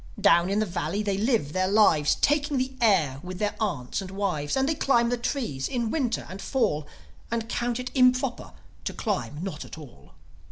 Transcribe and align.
Down 0.19 0.49
in 0.49 0.57
the 0.57 0.65
valley 0.65 1.03
they 1.03 1.15
live 1.19 1.53
their 1.53 1.67
lives, 1.67 2.15
Taking 2.15 2.57
the 2.57 2.73
air 2.81 3.19
with 3.21 3.37
their 3.37 3.53
aunts 3.59 4.01
and 4.01 4.09
wives. 4.09 4.57
And 4.57 4.67
they 4.67 4.73
climb 4.73 5.09
the 5.09 5.15
trees 5.15 5.67
in 5.67 5.83
the 5.83 5.89
Winter 5.89 6.25
and 6.27 6.41
Fall, 6.41 6.87
And 7.29 7.47
count 7.47 7.79
it 7.79 7.91
improper 7.93 8.53
to 8.85 8.93
climb 8.93 9.43
not 9.43 9.63
at 9.63 9.77
all. 9.77 10.15